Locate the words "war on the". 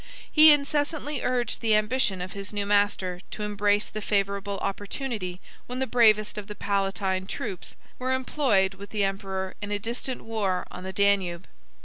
10.23-10.91